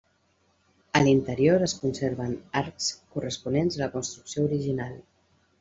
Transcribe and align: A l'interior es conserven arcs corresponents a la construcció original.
A 0.99 1.01
l'interior 1.07 1.65
es 1.67 1.75
conserven 1.83 2.33
arcs 2.63 2.89
corresponents 3.17 3.79
a 3.79 3.85
la 3.85 3.93
construcció 3.99 4.51
original. 4.51 5.01